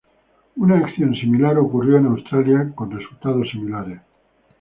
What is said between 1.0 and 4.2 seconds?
similar ocurrió en Australia, con resultados similares.